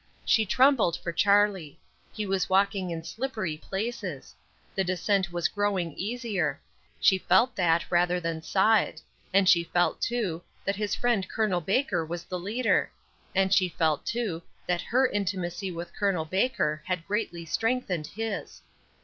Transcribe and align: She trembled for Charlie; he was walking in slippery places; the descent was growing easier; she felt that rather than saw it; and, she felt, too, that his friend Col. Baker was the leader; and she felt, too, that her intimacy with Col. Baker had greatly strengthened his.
She 0.25 0.47
trembled 0.47 0.97
for 0.97 1.11
Charlie; 1.11 1.79
he 2.11 2.25
was 2.25 2.49
walking 2.49 2.89
in 2.89 3.03
slippery 3.03 3.55
places; 3.55 4.33
the 4.73 4.83
descent 4.83 5.31
was 5.31 5.47
growing 5.47 5.93
easier; 5.93 6.59
she 6.99 7.19
felt 7.19 7.55
that 7.55 7.85
rather 7.91 8.19
than 8.19 8.41
saw 8.41 8.77
it; 8.79 8.99
and, 9.31 9.47
she 9.47 9.63
felt, 9.63 10.01
too, 10.01 10.41
that 10.65 10.75
his 10.75 10.95
friend 10.95 11.27
Col. 11.29 11.61
Baker 11.61 12.03
was 12.03 12.23
the 12.23 12.39
leader; 12.39 12.89
and 13.35 13.53
she 13.53 13.69
felt, 13.69 14.03
too, 14.03 14.41
that 14.65 14.81
her 14.81 15.05
intimacy 15.05 15.69
with 15.71 15.95
Col. 15.95 16.25
Baker 16.25 16.81
had 16.87 17.05
greatly 17.05 17.45
strengthened 17.45 18.07
his. 18.07 18.63